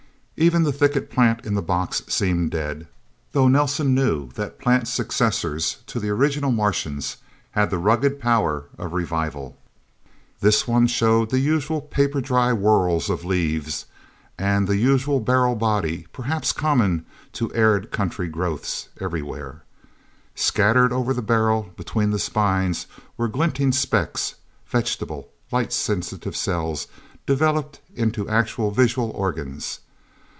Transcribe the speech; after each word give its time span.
Even 0.37 0.63
the 0.63 0.73
thicket 0.73 1.11
plant 1.11 1.45
in 1.45 1.53
the 1.53 1.61
box 1.61 2.01
seemed 2.07 2.49
dead, 2.49 2.87
though 3.31 3.47
Nelsen 3.47 3.93
knew 3.93 4.31
that 4.31 4.57
plant 4.57 4.87
successors 4.87 5.83
to 5.85 5.99
the 5.99 6.09
original 6.09 6.49
Martians 6.51 7.17
had 7.51 7.69
the 7.69 7.77
rugged 7.77 8.19
power 8.19 8.65
of 8.75 8.93
revival. 8.93 9.55
This 10.39 10.67
one 10.67 10.87
showed 10.87 11.29
the 11.29 11.37
usual 11.37 11.79
paper 11.79 12.21
dry 12.21 12.49
whorls 12.53 13.07
or 13.07 13.17
leaves, 13.17 13.85
and 14.35 14.67
the 14.67 14.77
usual 14.77 15.19
barrel 15.19 15.53
body, 15.53 16.07
perhaps 16.11 16.53
common 16.53 17.05
to 17.33 17.53
arid 17.53 17.91
country 17.91 18.27
growths, 18.27 18.89
everywhere. 18.99 19.61
Scattered 20.33 20.91
over 20.91 21.13
the 21.13 21.21
barrel, 21.21 21.69
between 21.77 22.09
the 22.09 22.17
spines, 22.17 22.87
were 23.15 23.27
glinting 23.27 23.71
specks 23.71 24.33
vegetable, 24.65 25.29
light 25.51 25.71
sensitive 25.71 26.35
cells 26.35 26.87
developed 27.27 27.79
into 27.95 28.27
actual 28.27 28.71
visual 28.71 29.11
organs. 29.11 29.81